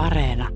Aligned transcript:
Areena. 0.00 0.48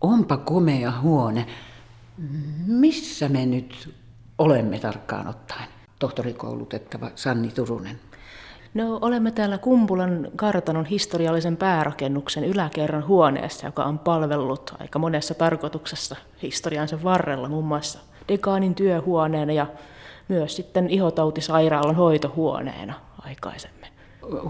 Onpa 0.00 0.36
komea 0.36 0.92
huone. 1.02 1.46
Missä 2.66 3.28
me 3.28 3.46
nyt 3.46 3.94
olemme 4.38 4.78
tarkkaan 4.78 5.28
ottaen? 5.28 5.68
Tohtorikoulutettava 5.98 7.10
Sanni 7.14 7.48
Turunen. 7.48 8.00
No, 8.74 8.98
olemme 9.02 9.30
täällä 9.30 9.58
Kumpulan 9.58 10.28
kartanon 10.36 10.86
historiallisen 10.86 11.56
päärakennuksen 11.56 12.44
yläkerran 12.44 13.06
huoneessa, 13.06 13.66
joka 13.66 13.84
on 13.84 13.98
palvellut 13.98 14.74
aika 14.78 14.98
monessa 14.98 15.34
tarkoituksessa 15.34 16.16
historiansa 16.42 17.02
varrella, 17.02 17.48
muun 17.48 17.66
muassa 17.66 17.98
dekaanin 18.28 18.74
työhuoneena 18.74 19.52
ja 19.52 19.66
myös 20.30 20.56
sitten 20.56 20.90
ihotautisairaalan 20.90 21.94
hoitohuoneena 21.94 22.94
aikaisemmin. 23.18 23.90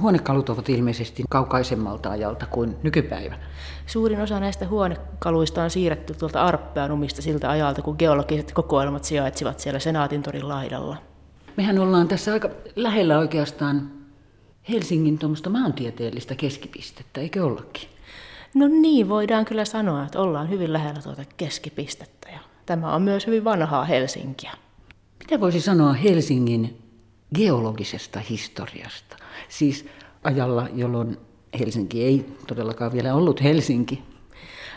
Huonekalut 0.00 0.48
ovat 0.48 0.68
ilmeisesti 0.68 1.22
kaukaisemmalta 1.28 2.10
ajalta 2.10 2.46
kuin 2.46 2.76
nykypäivänä. 2.82 3.42
Suurin 3.86 4.20
osa 4.20 4.40
näistä 4.40 4.66
huonekaluista 4.66 5.62
on 5.62 5.70
siirretty 5.70 6.14
tuolta 6.14 6.42
Arppeanumista 6.42 7.22
siltä 7.22 7.50
ajalta, 7.50 7.82
kun 7.82 7.96
geologiset 7.98 8.52
kokoelmat 8.52 9.04
sijaitsivat 9.04 9.60
siellä 9.60 9.78
Senaatintorin 9.78 10.48
laidalla. 10.48 10.96
Mehän 11.56 11.78
ollaan 11.78 12.08
tässä 12.08 12.32
aika 12.32 12.50
lähellä 12.76 13.18
oikeastaan 13.18 13.90
Helsingin 14.68 15.18
tuommoista 15.18 15.50
maantieteellistä 15.50 16.34
keskipistettä, 16.34 17.20
eikö 17.20 17.44
ollakin? 17.44 17.88
No 18.54 18.68
niin, 18.68 19.08
voidaan 19.08 19.44
kyllä 19.44 19.64
sanoa, 19.64 20.04
että 20.04 20.20
ollaan 20.20 20.50
hyvin 20.50 20.72
lähellä 20.72 21.02
tuota 21.02 21.22
keskipistettä 21.36 22.28
ja 22.32 22.38
tämä 22.66 22.94
on 22.94 23.02
myös 23.02 23.26
hyvin 23.26 23.44
vanhaa 23.44 23.84
Helsinkiä. 23.84 24.52
Mitä 25.30 25.40
voisi 25.40 25.60
sanoa 25.60 25.92
Helsingin 25.92 26.78
geologisesta 27.34 28.20
historiasta? 28.20 29.16
Siis 29.48 29.86
ajalla, 30.24 30.68
jolloin 30.74 31.16
Helsinki 31.60 32.04
ei 32.04 32.24
todellakaan 32.46 32.92
vielä 32.92 33.14
ollut 33.14 33.42
Helsinki. 33.42 34.02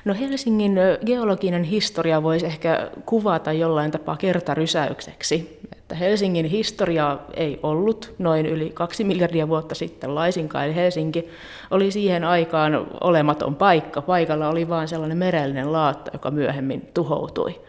No 0.05 0.13
Helsingin 0.19 0.75
geologinen 1.05 1.63
historia 1.63 2.23
voisi 2.23 2.45
ehkä 2.45 2.91
kuvata 3.05 3.51
jollain 3.51 3.91
tapaa 3.91 4.17
kertarysäykseksi. 4.17 5.59
Että 5.71 5.95
Helsingin 5.95 6.45
historia 6.45 7.19
ei 7.33 7.59
ollut 7.63 8.13
noin 8.19 8.45
yli 8.45 8.69
kaksi 8.69 9.03
miljardia 9.03 9.47
vuotta 9.47 9.75
sitten 9.75 10.15
laisinkaan. 10.15 10.65
Eli 10.65 10.75
Helsinki 10.75 11.27
oli 11.71 11.91
siihen 11.91 12.23
aikaan 12.23 12.87
olematon 13.01 13.55
paikka. 13.55 14.01
Paikalla 14.01 14.49
oli 14.49 14.69
vain 14.69 14.87
sellainen 14.87 15.17
merellinen 15.17 15.71
laatta, 15.71 16.11
joka 16.13 16.31
myöhemmin 16.31 16.89
tuhoutui. 16.93 17.61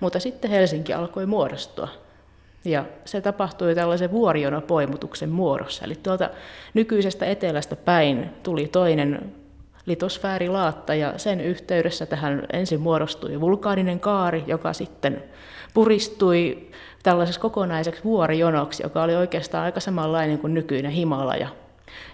Mutta 0.00 0.20
sitten 0.20 0.50
Helsinki 0.50 0.92
alkoi 0.92 1.26
muodostua. 1.26 1.88
Ja 2.66 2.84
se 3.04 3.20
tapahtui 3.20 3.74
tällaisen 3.74 4.10
vuorionopoimutuksen 4.10 5.30
muodossa. 5.30 5.84
Eli 5.84 5.94
tuolta 5.94 6.30
nykyisestä 6.74 7.26
etelästä 7.26 7.76
päin 7.76 8.30
tuli 8.42 8.68
toinen 8.68 9.32
litosfäärilaatta 9.86 10.94
ja 10.94 11.18
sen 11.18 11.40
yhteydessä 11.40 12.06
tähän 12.06 12.46
ensin 12.52 12.80
muodostui 12.80 13.40
vulkaaninen 13.40 14.00
kaari, 14.00 14.44
joka 14.46 14.72
sitten 14.72 15.22
puristui 15.74 16.58
tällaiseksi 17.02 17.40
kokonaiseksi 17.40 18.04
vuorijonoksi, 18.04 18.82
joka 18.82 19.02
oli 19.02 19.16
oikeastaan 19.16 19.64
aika 19.64 19.80
samanlainen 19.80 20.38
kuin 20.38 20.54
nykyinen 20.54 20.92
Himalaja. 20.92 21.48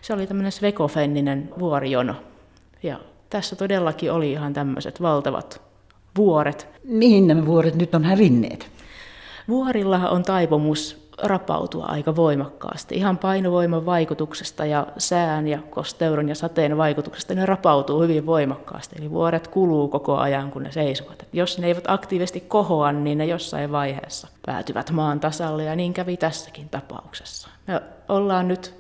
Se 0.01 0.13
oli 0.13 0.27
tämmöinen 0.27 0.53
svekofenninen 0.53 1.49
vuorijono. 1.59 2.15
Ja 2.83 2.99
tässä 3.31 3.57
todellakin 3.57 4.13
oli 4.13 4.33
ihan 4.33 4.53
tämmöiset 4.53 5.03
valtavat 5.03 5.61
vuoret. 6.17 6.67
Mihin 6.85 7.27
nämä 7.27 7.47
vuoret 7.47 7.75
nyt 7.75 7.95
on 7.95 8.05
hävinneet? 8.05 8.72
Vuorilla 9.49 10.11
on 10.11 10.23
taipumus 10.23 11.03
rapautua 11.23 11.85
aika 11.87 12.17
voimakkaasti. 12.17 12.95
Ihan 12.95 13.19
painovoiman 13.19 13.87
vaikutuksesta 13.87 14.67
ja 14.67 14.87
sään 14.99 15.49
ja 15.49 15.59
kosteuden 15.71 16.29
ja 16.29 16.35
sateen 16.35 16.77
vaikutuksesta 16.77 17.35
ne 17.35 17.47
rapautuu 17.47 18.03
hyvin 18.03 18.27
voimakkaasti. 18.27 18.97
Eli 18.99 19.11
vuoret 19.11 19.49
kuluu 19.49 19.89
koko 19.89 20.17
ajan, 20.17 20.51
kun 20.51 20.63
ne 20.63 20.73
seisovat. 20.73 21.23
Et 21.23 21.29
jos 21.33 21.59
ne 21.59 21.67
eivät 21.67 21.85
aktiivisesti 21.87 22.41
kohoa, 22.41 22.93
niin 22.93 23.19
ne 23.19 23.27
jossain 23.27 23.73
vaiheessa 23.73 24.29
päätyvät 24.47 24.91
maan 24.91 25.21
tasalle 25.21 25.65
ja 25.65 25.77
niin 25.77 25.95
kävi 25.95 26.17
tässäkin 26.17 26.69
tapauksessa. 26.69 27.49
Me 27.67 27.83
ollaan 28.09 28.49
nyt 28.49 28.75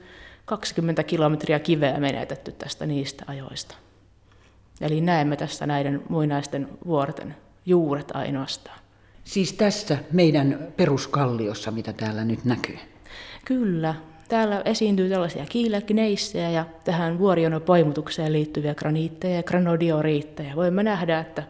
20 0.45 1.03
kilometriä 1.03 1.59
kiveä 1.59 2.01
menetetty 2.01 2.53
tästä 2.53 2.87
niistä 2.87 3.25
ajoista. 3.27 3.75
Eli 4.81 5.01
näemme 5.01 5.37
tässä 5.37 5.67
näiden 5.67 6.03
muinaisten 6.09 6.69
vuorten 6.87 7.37
juuret 7.67 8.11
ainoastaan. 8.15 8.82
Siis 9.25 9.53
tässä 9.53 9.99
meidän 10.13 10.69
peruskalliossa, 10.77 11.71
mitä 11.71 11.93
täällä 11.93 12.25
nyt 12.25 12.45
näkyy. 12.45 12.79
Kyllä. 13.45 13.95
Täällä 14.29 14.63
esiintyy 14.65 15.09
tällaisia 15.09 15.47
kiilekneissejä 15.49 16.51
ja 16.51 16.67
tähän 16.85 17.19
vuorionopoimutukseen 17.19 18.33
liittyviä 18.33 18.75
graniitteja 18.75 19.37
ja 19.37 19.43
granodioriitteja. 19.43 20.57
Voimme 20.57 20.83
nähdä, 20.83 21.21
että 21.21 21.43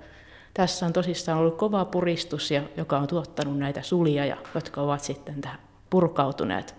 tässä 0.54 0.86
on 0.86 0.92
tosissaan 0.92 1.38
ollut 1.38 1.56
kova 1.56 1.84
puristus, 1.84 2.50
joka 2.76 2.98
on 2.98 3.06
tuottanut 3.06 3.58
näitä 3.58 3.82
sulia, 3.82 4.26
ja, 4.26 4.36
jotka 4.54 4.80
ovat 4.80 5.00
sitten 5.00 5.40
tähän 5.40 5.58
purkautuneet. 5.90 6.74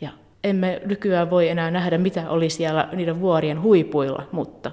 Ja 0.00 0.10
emme 0.44 0.80
nykyään 0.84 1.30
voi 1.30 1.48
enää 1.48 1.70
nähdä, 1.70 1.98
mitä 1.98 2.30
oli 2.30 2.50
siellä 2.50 2.88
niiden 2.92 3.20
vuorien 3.20 3.62
huipuilla, 3.62 4.26
mutta 4.32 4.72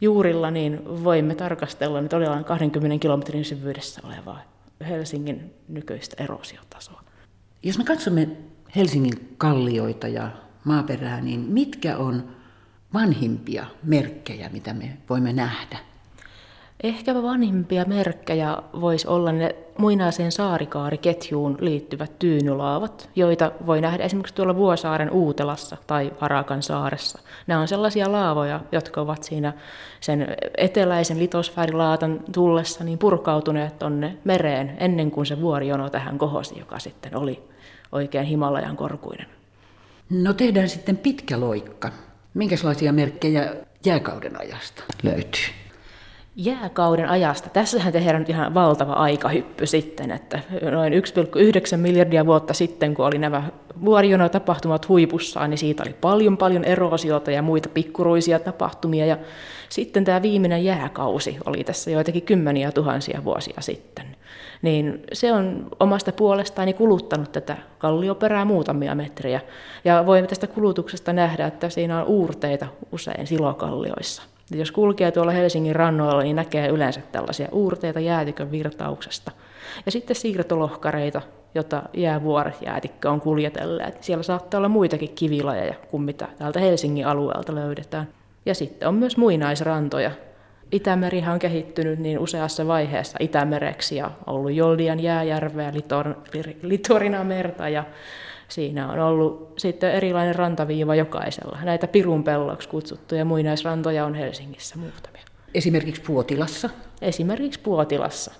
juurilla 0.00 0.50
niin 0.50 1.04
voimme 1.04 1.34
tarkastella 1.34 2.00
nyt 2.00 2.10
todella 2.10 2.42
20 2.42 3.02
kilometrin 3.02 3.44
syvyydessä 3.44 4.00
olevaa 4.04 4.57
Helsingin 4.88 5.54
nykyistä 5.68 6.24
erosiotasoa. 6.24 7.02
Jos 7.62 7.78
me 7.78 7.84
katsomme 7.84 8.28
Helsingin 8.76 9.34
kallioita 9.38 10.08
ja 10.08 10.30
maaperää, 10.64 11.20
niin 11.20 11.40
mitkä 11.40 11.96
on 11.96 12.36
vanhimpia 12.94 13.66
merkkejä, 13.82 14.48
mitä 14.52 14.74
me 14.74 14.98
voimme 15.08 15.32
nähdä? 15.32 15.87
Ehkäpä 16.82 17.22
vanhimpia 17.22 17.84
merkkejä 17.84 18.56
voisi 18.80 19.08
olla 19.08 19.32
ne 19.32 19.54
muinaiseen 19.78 20.32
saarikaariketjuun 20.32 21.56
liittyvät 21.60 22.18
tyynylaavat, 22.18 23.10
joita 23.16 23.52
voi 23.66 23.80
nähdä 23.80 24.04
esimerkiksi 24.04 24.34
tuolla 24.34 24.56
Vuosaaren 24.56 25.10
Uutelassa 25.10 25.76
tai 25.86 26.12
Harakan 26.18 26.62
saaressa. 26.62 27.18
Nämä 27.46 27.60
on 27.60 27.68
sellaisia 27.68 28.12
laavoja, 28.12 28.60
jotka 28.72 29.00
ovat 29.00 29.22
siinä 29.22 29.52
sen 30.00 30.36
eteläisen 30.58 31.18
litosfäärilaatan 31.18 32.20
tullessa 32.32 32.84
niin 32.84 32.98
purkautuneet 32.98 33.78
tonne 33.78 34.16
mereen 34.24 34.76
ennen 34.80 35.10
kuin 35.10 35.26
se 35.26 35.40
vuorijono 35.40 35.90
tähän 35.90 36.18
kohosi, 36.18 36.58
joka 36.58 36.78
sitten 36.78 37.16
oli 37.16 37.42
oikein 37.92 38.26
Himalajan 38.26 38.76
korkuinen. 38.76 39.26
No 40.10 40.32
tehdään 40.32 40.68
sitten 40.68 40.96
pitkä 40.96 41.40
loikka. 41.40 41.90
Minkälaisia 42.34 42.92
merkkejä 42.92 43.54
jääkauden 43.84 44.40
ajasta 44.40 44.82
löytyy? 45.02 45.67
Jääkauden 46.38 47.08
ajasta. 47.08 47.50
Tässähän 47.50 47.92
tehdään 47.92 48.18
nyt 48.18 48.28
ihan 48.28 48.54
valtava 48.54 48.92
aikahyppy 48.92 49.66
sitten, 49.66 50.10
että 50.10 50.40
noin 50.70 50.92
1,9 50.92 51.76
miljardia 51.76 52.26
vuotta 52.26 52.54
sitten, 52.54 52.94
kun 52.94 53.06
oli 53.06 53.18
nämä 53.18 53.42
vuorijono-tapahtumat 53.84 54.88
huipussaan, 54.88 55.50
niin 55.50 55.58
siitä 55.58 55.82
oli 55.82 55.94
paljon 56.00 56.36
paljon 56.36 56.64
erosiota 56.64 57.30
ja 57.30 57.42
muita 57.42 57.68
pikkuruisia 57.68 58.38
tapahtumia. 58.38 59.06
Ja 59.06 59.18
sitten 59.68 60.04
tämä 60.04 60.22
viimeinen 60.22 60.64
jääkausi 60.64 61.38
oli 61.46 61.64
tässä 61.64 61.90
joitakin 61.90 62.22
kymmeniä 62.22 62.72
tuhansia 62.72 63.24
vuosia 63.24 63.60
sitten. 63.60 64.16
Niin 64.62 65.02
se 65.12 65.32
on 65.32 65.66
omasta 65.80 66.12
puolestaan 66.12 66.74
kuluttanut 66.74 67.32
tätä 67.32 67.56
kallioperää 67.78 68.44
muutamia 68.44 68.94
metriä. 68.94 69.40
Ja 69.84 70.06
voimme 70.06 70.28
tästä 70.28 70.46
kulutuksesta 70.46 71.12
nähdä, 71.12 71.46
että 71.46 71.68
siinä 71.68 72.02
on 72.02 72.06
uurteita 72.06 72.66
usein 72.92 73.26
silokallioissa. 73.26 74.37
Jos 74.50 74.70
kulkee 74.70 75.10
tuolla 75.10 75.32
Helsingin 75.32 75.76
rannoilla, 75.76 76.22
niin 76.22 76.36
näkee 76.36 76.68
yleensä 76.68 77.00
tällaisia 77.12 77.48
uurteita 77.52 78.00
jäätikön 78.00 78.50
virtauksesta. 78.50 79.32
Ja 79.86 79.92
sitten 79.92 80.16
siirtolohkareita, 80.16 81.22
jota 81.54 81.82
jäävuoret 81.94 82.62
jäätikkö 82.62 83.10
on 83.10 83.20
kuljetelleet. 83.20 84.02
Siellä 84.02 84.22
saattaa 84.22 84.58
olla 84.58 84.68
muitakin 84.68 85.14
kivilajeja 85.14 85.74
kuin 85.90 86.02
mitä 86.02 86.28
täältä 86.38 86.60
Helsingin 86.60 87.06
alueelta 87.06 87.54
löydetään. 87.54 88.08
Ja 88.46 88.54
sitten 88.54 88.88
on 88.88 88.94
myös 88.94 89.16
muinaisrantoja. 89.16 90.10
Itämerihan 90.72 91.32
on 91.32 91.38
kehittynyt 91.38 91.98
niin 91.98 92.18
useassa 92.18 92.66
vaiheessa 92.66 93.18
Itämereksi 93.20 93.96
ja 93.96 94.10
ollut 94.26 94.52
Joldian 94.52 95.00
jääjärveä, 95.00 95.74
Litor, 95.74 96.14
Litorina 96.62 97.24
merta 97.24 97.68
ja 97.68 97.84
Siinä 98.48 98.92
on 98.92 98.98
ollut 98.98 99.52
sitten 99.58 99.92
erilainen 99.92 100.34
rantaviiva 100.34 100.94
jokaisella. 100.94 101.58
Näitä 101.62 101.86
pirunpelloksi 101.86 102.68
kutsuttuja 102.68 103.24
muinaisrantoja 103.24 104.04
on 104.04 104.14
Helsingissä 104.14 104.78
muutamia. 104.78 105.22
Esimerkiksi 105.54 106.02
Puotilassa? 106.02 106.70
Esimerkiksi 107.02 107.60
Puotilassa. 107.60 108.34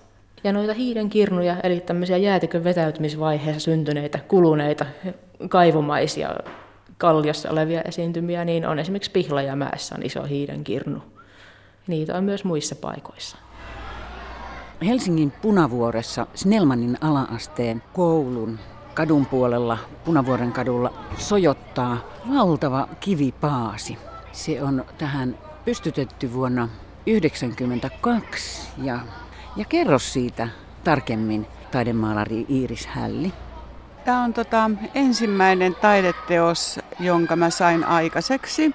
Ja 0.45 0.53
noita 0.53 0.75
hiidenkirnuja, 0.75 1.57
eli 1.63 1.81
tämmöisiä 1.81 2.17
jäätikön 2.17 2.65
vetäytymisvaiheessa 2.65 3.61
syntyneitä, 3.61 4.19
kuluneita, 4.29 4.87
kaivomaisia 5.49 6.31
kalliossa 6.99 7.51
olevia 7.51 7.83
esiintymiä, 7.83 8.45
niin 8.45 8.67
on 8.67 8.79
esimerkiksi 8.79 9.11
Pihlajamäessä 9.11 9.95
on 9.95 10.07
iso 10.07 10.23
hiidenkirnu. 10.23 10.99
Niitä 11.87 12.17
on 12.17 12.25
myös 12.25 12.45
muissa 12.45 12.77
paikoissa. 12.77 13.37
Helsingin 14.87 15.33
Punavuoressa 15.43 16.27
Snellmanin 16.35 16.99
alaasteen 17.01 17.83
koulun 17.93 18.59
kadun 18.99 19.27
puolella, 19.27 19.79
Punavuoren 20.05 20.53
kadulla, 20.53 20.93
sojottaa 21.19 21.99
valtava 22.35 22.89
kivipaasi. 23.01 23.99
Se 24.33 24.63
on 24.63 24.85
tähän 24.99 25.39
pystytetty 25.65 26.33
vuonna 26.33 26.69
1992 26.69 28.69
ja, 28.83 28.99
ja 29.57 29.65
kerro 29.65 29.99
siitä 29.99 30.49
tarkemmin 30.85 31.47
taidemaalari 31.71 32.47
Iiris 32.51 32.87
Hälli. 32.87 33.33
Tämä 34.05 34.23
on 34.23 34.33
tota 34.33 34.71
ensimmäinen 34.95 35.75
taideteos, 35.75 36.81
jonka 37.01 37.37
mä 37.37 37.51
sain 37.51 37.85
aikaiseksi 37.85 38.75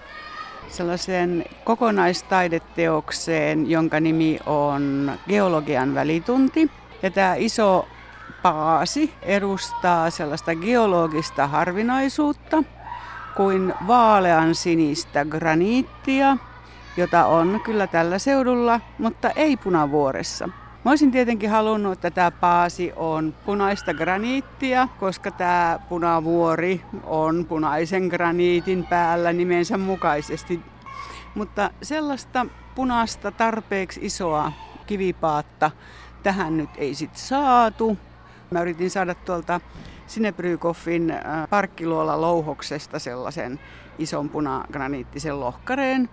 sellaisen 0.70 1.46
kokonaistaideteokseen, 1.64 3.70
jonka 3.70 4.00
nimi 4.00 4.40
on 4.46 5.12
Geologian 5.28 5.96
välitunti. 5.96 6.72
Ja 7.02 7.12
tämä 7.12 7.36
iso 7.36 7.88
paasi 8.44 9.14
edustaa 9.22 10.10
sellaista 10.10 10.56
geologista 10.56 11.48
harvinaisuutta 11.48 12.64
kuin 13.38 13.74
vaalean 13.88 14.56
sinistä 14.56 15.26
graniittia, 15.26 16.38
jota 16.98 17.26
on 17.26 17.62
kyllä 17.64 17.88
tällä 17.88 18.20
seudulla, 18.20 18.80
mutta 18.98 19.30
ei 19.30 19.58
punavuoressa. 19.58 20.50
Mä 20.86 20.92
olisin 20.92 21.12
tietenkin 21.12 21.50
halunnut, 21.50 21.94
että 21.94 22.12
tämä 22.12 22.32
paasi 22.32 22.94
on 22.96 23.34
punaista 23.46 23.94
graniittia, 23.94 24.88
koska 25.00 25.32
tämä 25.32 25.80
punavuori 25.90 26.82
on 27.04 27.46
punaisen 27.46 28.04
graniitin 28.08 28.86
päällä 28.86 29.34
nimensä 29.34 29.78
mukaisesti. 29.78 30.62
Mutta 31.36 31.70
sellaista 31.82 32.46
punaista 32.76 33.32
tarpeeksi 33.32 34.00
isoa 34.04 34.52
kivipaatta 34.86 35.72
tähän 36.24 36.58
nyt 36.58 36.70
ei 36.78 36.96
sitten 36.96 37.22
saatu. 37.22 37.98
Mä 38.54 38.62
yritin 38.62 38.90
saada 38.90 39.16
tuolta 39.16 39.62
Sinebrykoffin 40.08 41.12
äh, 41.12 41.50
parkkiluola 41.50 42.22
louhoksesta 42.22 43.00
sellaisen 43.00 43.60
ison 44.00 44.30
punagraniittisen 44.30 45.40
lohkareen, 45.40 46.10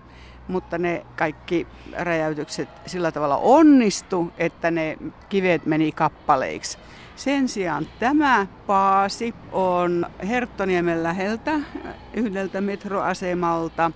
mutta 0.49 0.79
ne 0.79 1.07
kaikki 1.17 1.67
räjäytykset 1.99 2.69
sillä 2.87 3.13
tavalla 3.13 3.37
onnistu, 3.37 4.33
että 4.39 4.71
ne 4.71 4.99
kivet 5.29 5.67
meni 5.67 5.93
kappaleiksi. 5.93 6.79
Sen 7.17 7.49
sijaan 7.49 7.87
tämä 7.99 8.47
paasi 8.67 9.35
on 9.53 10.07
Herttoniemen 10.29 11.03
läheltä 11.03 11.61
yhdeltä 12.15 12.61
metroasemalta 12.61 13.91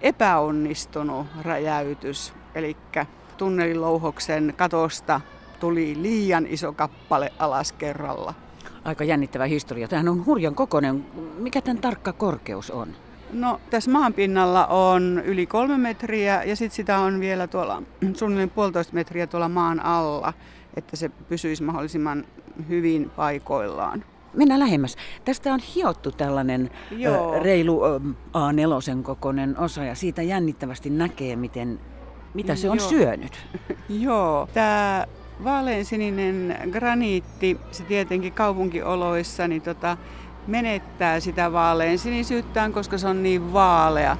epäonnistunut 0.00 1.26
räjäytys. 1.42 2.32
Eli 2.54 2.76
tunnelilouhoksen 3.36 4.54
katosta 4.56 5.20
tuli 5.60 6.02
liian 6.02 6.46
iso 6.46 6.72
kappale 6.72 7.32
alas 7.38 7.72
kerralla. 7.72 8.34
Aika 8.84 9.04
jännittävä 9.04 9.44
historia. 9.44 9.88
Tämähän 9.88 10.08
on 10.08 10.26
hurjan 10.26 10.54
kokoinen. 10.54 11.06
Mikä 11.38 11.60
tämän 11.60 11.82
tarkka 11.82 12.12
korkeus 12.12 12.70
on? 12.70 12.88
No 13.32 13.60
tässä 13.70 13.90
maanpinnalla 13.90 14.66
on 14.66 15.22
yli 15.24 15.46
kolme 15.46 15.78
metriä 15.78 16.42
ja 16.42 16.56
sitten 16.56 16.76
sitä 16.76 16.98
on 16.98 17.20
vielä 17.20 17.46
tuolla 17.46 17.82
suunnilleen 18.18 18.50
puolitoista 18.50 18.94
metriä 18.94 19.26
tuolla 19.26 19.48
maan 19.48 19.80
alla, 19.80 20.32
että 20.76 20.96
se 20.96 21.08
pysyisi 21.08 21.62
mahdollisimman 21.62 22.24
hyvin 22.68 23.10
paikoillaan. 23.16 24.04
Mennään 24.34 24.60
lähemmäs. 24.60 24.96
Tästä 25.24 25.54
on 25.54 25.60
hiottu 25.74 26.12
tällainen 26.12 26.70
Joo. 26.90 27.42
Reilu 27.42 27.84
ö, 27.84 28.00
A4 28.34 29.02
kokoinen 29.02 29.58
osa 29.58 29.84
ja 29.84 29.94
siitä 29.94 30.22
jännittävästi 30.22 30.90
näkee, 30.90 31.36
miten, 31.36 31.80
mitä 32.34 32.54
se 32.56 32.70
on 32.70 32.78
Joo. 32.78 32.88
syönyt. 32.88 33.32
Joo, 33.88 34.48
tämä 34.54 35.06
vaaleansininen 35.44 36.58
graniitti, 36.70 37.60
se 37.70 37.82
tietenkin 37.82 38.32
kaupunkioloissa, 38.32 39.48
niin 39.48 39.62
tota, 39.62 39.96
menettää 40.46 41.20
sitä 41.20 41.52
vaalean 41.52 41.98
sinisyyttään, 41.98 42.72
koska 42.72 42.98
se 42.98 43.06
on 43.06 43.22
niin 43.22 43.52
vaalea. 43.52 44.16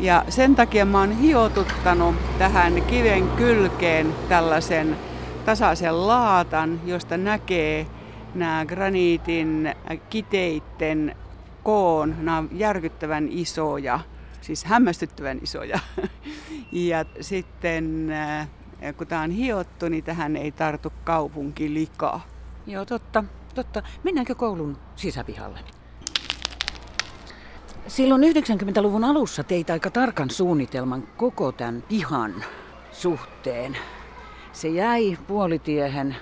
Ja 0.00 0.24
sen 0.28 0.54
takia 0.54 0.84
mä 0.84 1.00
oon 1.00 1.18
hiotuttanut 1.18 2.14
tähän 2.38 2.82
kiven 2.82 3.28
kylkeen 3.28 4.14
tällaisen 4.28 4.96
tasaisen 5.44 6.06
laatan, 6.06 6.80
josta 6.84 7.16
näkee 7.16 7.86
nämä 8.34 8.64
graniitin 8.66 9.74
kiteitten 10.10 11.16
koon. 11.62 12.14
Nämä 12.18 12.38
on 12.38 12.48
järkyttävän 12.52 13.28
isoja, 13.30 14.00
siis 14.40 14.64
hämmästyttävän 14.64 15.38
isoja. 15.42 15.78
Ja 16.72 17.04
sitten 17.20 18.12
kun 18.92 19.06
tämä 19.06 19.22
on 19.22 19.30
hiottu, 19.30 19.88
niin 19.88 20.04
tähän 20.04 20.36
ei 20.36 20.52
tartu 20.52 20.92
kaupunkilikaa. 21.04 22.26
Joo, 22.66 22.84
totta. 22.84 23.24
Totta. 23.54 23.82
Mennäänkö 24.02 24.34
koulun 24.34 24.76
sisäpihalle? 24.96 25.58
Silloin 27.86 28.22
90-luvun 28.22 29.04
alussa 29.04 29.44
teit 29.44 29.70
aika 29.70 29.90
tarkan 29.90 30.30
suunnitelman 30.30 31.02
koko 31.16 31.52
tämän 31.52 31.84
pihan 31.88 32.34
suhteen. 32.92 33.76
Se 34.52 34.68
jäi 34.68 35.18
puolitiehen, 35.26 36.16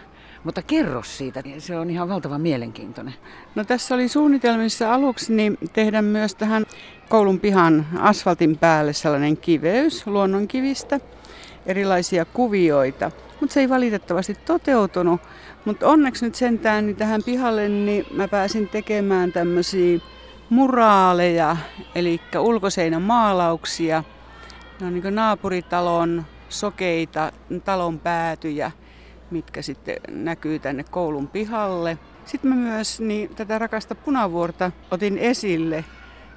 mutta 0.45 0.63
kerro 0.63 1.03
siitä, 1.03 1.43
se 1.59 1.79
on 1.79 1.91
ihan 1.91 2.09
valtavan 2.09 2.41
mielenkiintoinen. 2.41 3.15
No 3.55 3.65
tässä 3.65 3.95
oli 3.95 4.09
suunnitelmissa 4.09 4.95
aluksi 4.95 5.33
niin 5.33 5.59
tehdä 5.73 6.03
myös 6.03 6.35
tähän 6.35 6.67
koulun 7.09 7.41
pihan 7.41 7.87
asfaltin 7.99 8.59
päälle 8.59 8.93
sellainen 8.93 9.37
kiveys 9.37 10.07
luonnonkivistä, 10.07 11.01
erilaisia 11.67 12.25
kuvioita. 12.25 13.11
Mutta 13.41 13.55
se 13.55 13.61
ei 13.61 13.69
valitettavasti 13.69 14.35
toteutunut, 14.35 15.21
mutta 15.65 15.89
onneksi 15.89 16.25
nyt 16.25 16.35
sentään 16.35 16.87
niin 16.87 16.97
tähän 16.97 17.23
pihalle 17.23 17.69
niin 17.69 18.07
mä 18.15 18.29
pääsin 18.29 18.69
tekemään 18.69 19.33
tämmöisiä 19.33 19.99
muraaleja, 20.51 21.57
eli 21.95 22.21
ulkoseinän 22.39 23.03
maalauksia. 23.03 24.05
Ne 24.81 24.87
on 24.87 24.95
niin 24.95 25.15
naapuritalon 25.15 26.25
sokeita 26.49 27.33
talon 27.65 27.99
päätyjä, 27.99 28.71
mitkä 29.31 29.63
sitten 29.63 29.97
näkyy 30.11 30.59
tänne 30.59 30.85
koulun 30.91 31.29
pihalle. 31.29 31.99
Sitten 32.25 32.51
mä 32.51 32.57
myös 32.57 33.01
niin, 33.01 33.35
tätä 33.35 33.59
rakasta 33.59 33.95
punavuorta 33.95 34.73
otin 34.91 35.19
esille 35.19 35.85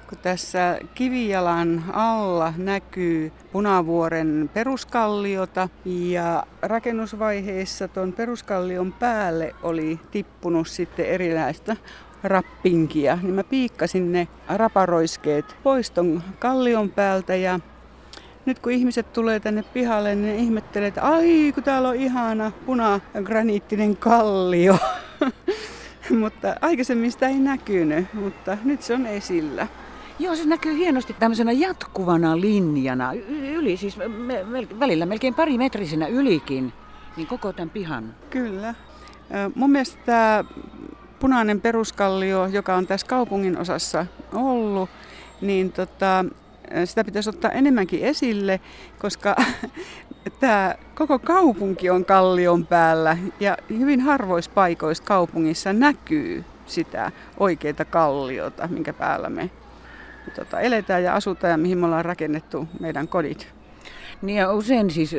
kun 0.08 0.18
tässä 0.18 0.78
kivijalan 0.94 1.84
alla 1.92 2.54
näkyy 2.56 3.32
Punavuoren 3.52 4.50
peruskalliota 4.54 5.68
ja 5.84 6.46
rakennusvaiheessa 6.62 7.88
tuon 7.88 8.12
peruskallion 8.12 8.92
päälle 8.92 9.54
oli 9.62 10.00
tippunut 10.10 10.68
sitten 10.68 11.06
erilaista 11.06 11.76
rappinkia, 12.24 13.18
niin 13.22 13.34
mä 13.34 13.44
piikkasin 13.44 14.12
ne 14.12 14.28
raparoiskeet 14.48 15.56
pois 15.62 15.90
ton 15.90 16.22
kallion 16.38 16.90
päältä 16.90 17.34
ja 17.34 17.60
nyt 18.46 18.58
kun 18.58 18.72
ihmiset 18.72 19.12
tulee 19.12 19.40
tänne 19.40 19.62
pihalle, 19.62 20.14
niin 20.14 20.26
ne 20.26 20.42
ihmettelee, 20.42 20.88
että 20.88 21.02
ai 21.02 21.52
kun 21.54 21.62
täällä 21.62 21.88
on 21.88 21.96
ihana 21.96 22.52
punagraniittinen 22.66 23.96
kallio. 23.96 24.78
mutta 26.20 26.56
aikaisemmin 26.60 27.12
sitä 27.12 27.28
ei 27.28 27.38
näkynyt, 27.38 28.14
mutta 28.14 28.58
nyt 28.64 28.82
se 28.82 28.94
on 28.94 29.06
esillä. 29.06 29.66
Joo, 30.18 30.36
se 30.36 30.44
näkyy 30.44 30.76
hienosti 30.76 31.16
tämmöisenä 31.18 31.52
jatkuvana 31.52 32.40
linjana, 32.40 33.12
yli, 33.28 33.76
siis 33.76 33.96
me, 33.96 34.08
me, 34.08 34.68
välillä 34.80 35.06
melkein 35.06 35.34
pari 35.34 35.58
metrisenä 35.58 36.06
ylikin, 36.06 36.72
niin 37.16 37.26
koko 37.26 37.52
tämän 37.52 37.70
pihan. 37.70 38.14
Kyllä. 38.30 38.74
Mun 39.54 39.70
mielestä 39.70 39.98
tämä 40.06 40.44
punainen 41.18 41.60
peruskallio, 41.60 42.46
joka 42.46 42.74
on 42.74 42.86
tässä 42.86 43.06
kaupungin 43.06 43.58
osassa 43.58 44.06
ollut, 44.32 44.90
niin 45.40 45.72
tota, 45.72 46.24
sitä 46.84 47.04
pitäisi 47.04 47.30
ottaa 47.30 47.50
enemmänkin 47.50 48.02
esille, 48.02 48.60
koska 48.98 49.36
tämä 50.40 50.74
koko 50.94 51.18
kaupunki 51.18 51.90
on 51.90 52.04
kallion 52.04 52.66
päällä 52.66 53.18
ja 53.40 53.56
hyvin 53.68 54.00
harvoissa 54.00 54.50
paikoissa 54.54 55.04
kaupungissa 55.04 55.72
näkyy 55.72 56.44
sitä 56.66 57.12
oikeita 57.40 57.84
kalliota, 57.84 58.68
minkä 58.68 58.92
päällä 58.92 59.30
me 59.30 59.50
tota, 60.34 60.60
eletään 60.60 61.02
ja 61.02 61.14
asutaan 61.14 61.50
ja 61.50 61.56
mihin 61.56 61.78
me 61.78 61.86
ollaan 61.86 62.04
rakennettu 62.04 62.68
meidän 62.80 63.08
kodit. 63.08 63.56
Niin 64.22 64.38
ja 64.38 64.52
usein 64.52 64.90
siis, 64.90 65.12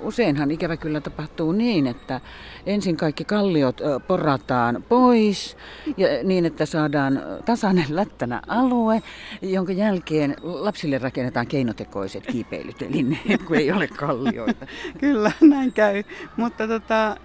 useinhan 0.00 0.50
ikävä 0.50 0.76
kyllä 0.76 1.00
tapahtuu 1.00 1.52
niin, 1.52 1.86
että 1.86 2.20
ensin 2.66 2.96
kaikki 2.96 3.24
kalliot 3.24 3.80
porataan 4.06 4.84
pois 4.88 5.56
ja 5.96 6.08
niin, 6.22 6.46
että 6.46 6.66
saadaan 6.66 7.22
tasainen 7.44 7.84
lättänä 7.88 8.42
alue, 8.46 9.02
jonka 9.42 9.72
jälkeen 9.72 10.36
lapsille 10.42 10.98
rakennetaan 10.98 11.46
keinotekoiset 11.46 12.26
kiipeilyt, 12.26 12.82
eli 12.82 13.02
ne, 13.02 13.18
kun 13.46 13.56
ei 13.56 13.72
ole 13.72 13.88
kallioita. 13.88 14.66
kyllä, 14.98 15.32
näin 15.40 15.72
käy. 15.72 16.02
Mutta 16.36 16.68
tota, 16.68 17.16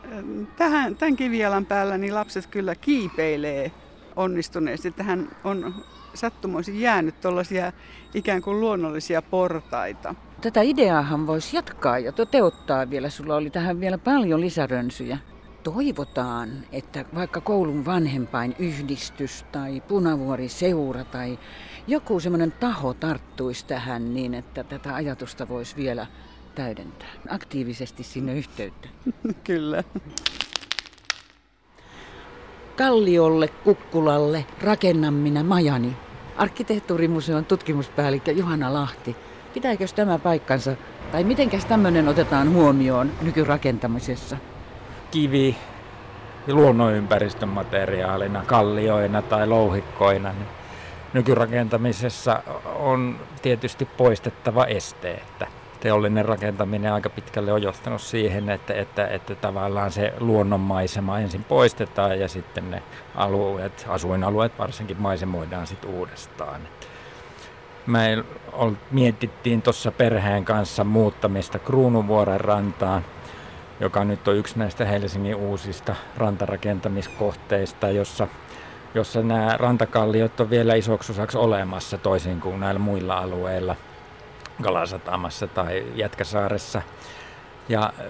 tähän, 0.55 0.95
tämän 0.95 1.15
kivijalan 1.15 1.65
päällä 1.65 1.97
niin 1.97 2.15
lapset 2.15 2.47
kyllä 2.47 2.75
kiipeilee 2.75 3.71
onnistuneesti. 4.15 4.91
Tähän 4.91 5.29
on 5.43 5.75
sattumoisin 6.13 6.81
jäänyt 6.81 7.21
tuollaisia 7.21 7.71
ikään 8.13 8.41
kuin 8.41 8.59
luonnollisia 8.59 9.21
portaita. 9.21 10.15
Tätä 10.41 10.61
ideaahan 10.61 11.27
voisi 11.27 11.55
jatkaa 11.55 11.99
ja 11.99 12.11
toteuttaa 12.11 12.89
vielä. 12.89 13.09
Sulla 13.09 13.35
oli 13.35 13.49
tähän 13.49 13.79
vielä 13.79 13.97
paljon 13.97 14.41
lisärönsyjä. 14.41 15.17
toivotaan, 15.63 16.49
että 16.71 17.05
vaikka 17.15 17.41
koulun 17.41 17.85
vanhempain 17.85 18.55
yhdistys 18.59 19.45
tai 19.51 19.81
punavuoriseura 19.87 21.03
tai 21.03 21.39
joku 21.87 22.19
semmoinen 22.19 22.51
taho 22.51 22.93
tarttuisi 22.93 23.65
tähän 23.65 24.13
niin, 24.13 24.33
että 24.33 24.63
tätä 24.63 24.95
ajatusta 24.95 25.49
voisi 25.49 25.75
vielä 25.75 26.07
täydentää 26.55 27.09
aktiivisesti 27.29 28.03
sinne 28.03 28.33
yhteyttä. 28.37 28.89
Kyllä. 29.43 29.83
Kalliolle, 32.77 33.47
Kukkulalle 33.47 34.45
rakennan 34.61 35.13
minä 35.13 35.43
majani. 35.43 35.93
Arkkitehtuurimuseon 36.37 37.45
tutkimuspäällikkö 37.45 38.31
Johanna 38.31 38.73
Lahti. 38.73 39.15
Pitääkö 39.53 39.85
tämä 39.95 40.19
paikkansa? 40.19 40.75
Tai 41.11 41.23
mitenkäs 41.23 41.65
tämmöinen 41.65 42.07
otetaan 42.07 42.53
huomioon 42.53 43.11
nykyrakentamisessa? 43.21 44.37
Kivi 45.11 45.55
luonnonympäristön 46.47 47.49
materiaalina, 47.49 48.43
kallioina 48.45 49.21
tai 49.21 49.47
louhikkoina, 49.47 50.31
niin 50.31 50.47
nykyrakentamisessa 51.13 52.43
on 52.79 53.19
tietysti 53.41 53.85
poistettava 53.85 54.65
esteet 54.65 55.43
teollinen 55.83 56.25
rakentaminen 56.25 56.93
aika 56.93 57.09
pitkälle 57.09 57.53
on 57.53 57.61
johtanut 57.61 58.01
siihen, 58.01 58.49
että, 58.49 58.73
että, 58.73 59.07
että 59.07 59.35
tavallaan 59.35 59.91
se 59.91 60.13
luonnonmaisema 60.19 61.19
ensin 61.19 61.43
poistetaan 61.43 62.19
ja 62.19 62.27
sitten 62.27 62.71
ne 62.71 62.83
alueet, 63.15 63.85
asuinalueet 63.87 64.59
varsinkin 64.59 65.01
maisemoidaan 65.01 65.67
sitten 65.67 65.89
uudestaan. 65.89 66.61
Me 67.87 68.23
mietittiin 68.91 69.61
tuossa 69.61 69.91
perheen 69.91 70.45
kanssa 70.45 70.83
muuttamista 70.83 71.59
Kruununvuoren 71.59 72.41
rantaan, 72.41 73.05
joka 73.79 74.03
nyt 74.03 74.27
on 74.27 74.35
yksi 74.35 74.59
näistä 74.59 74.85
Helsingin 74.85 75.35
uusista 75.35 75.95
rantarakentamiskohteista, 76.17 77.89
jossa, 77.89 78.27
jossa 78.95 79.21
nämä 79.21 79.57
rantakalliot 79.57 80.39
on 80.39 80.49
vielä 80.49 80.75
isoksi 80.75 81.11
osaksi 81.11 81.37
olemassa 81.37 81.97
toisin 81.97 82.41
kuin 82.41 82.59
näillä 82.59 82.79
muilla 82.79 83.17
alueilla– 83.17 83.75
Kalasatamassa 84.61 85.47
tai 85.47 85.85
Jätkäsaaressa. 85.95 86.81
Ja 87.69 87.83
äh, 87.99 88.05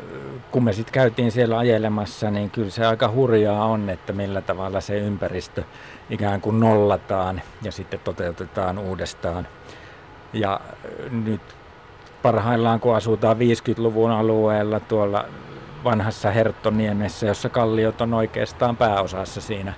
kun 0.52 0.64
me 0.64 0.74
sitten 0.74 0.94
käytiin 0.94 1.32
siellä 1.32 1.58
ajelemassa, 1.58 2.32
niin 2.32 2.50
kyllä 2.50 2.70
se 2.70 2.86
aika 2.86 3.12
hurjaa 3.12 3.66
on, 3.66 3.90
että 3.90 4.14
millä 4.14 4.42
tavalla 4.42 4.82
se 4.82 4.98
ympäristö 4.98 5.64
ikään 6.10 6.42
kuin 6.42 6.60
nollataan 6.60 7.42
ja 7.62 7.72
sitten 7.72 8.00
toteutetaan 8.04 8.78
uudestaan. 8.78 9.48
Ja 10.34 10.60
äh, 10.64 11.12
nyt 11.12 11.42
parhaillaan, 12.22 12.80
kun 12.80 12.96
asutaan 12.96 13.38
50-luvun 13.38 14.12
alueella 14.12 14.80
tuolla 14.80 15.26
vanhassa 15.84 16.32
Herttoniemessä, 16.32 17.26
jossa 17.26 17.50
kalliot 17.50 18.02
on 18.02 18.14
oikeastaan 18.14 18.78
pääosassa 18.78 19.42
siinä 19.42 19.74